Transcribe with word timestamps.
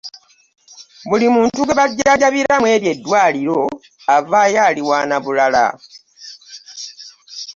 Buli 1.09 1.27
muntu 1.35 1.57
gwe 1.63 1.73
bajanjabira 1.79 2.53
mweryo 2.61 2.89
eddwaliro 2.93 3.59
avaayo 4.15 4.59
aliwaana 4.69 5.15
bulala. 5.23 5.65